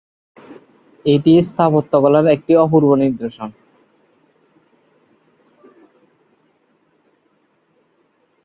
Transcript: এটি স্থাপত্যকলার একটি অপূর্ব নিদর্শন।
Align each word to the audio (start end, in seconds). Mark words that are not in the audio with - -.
এটি 1.05 1.33
স্থাপত্যকলার 1.49 2.25
একটি 2.27 2.51
অপূর্ব 2.55 2.89
নিদর্শন। 3.01 3.49